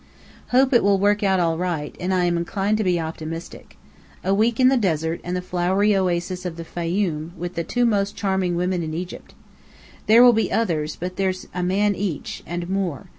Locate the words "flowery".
5.43-5.95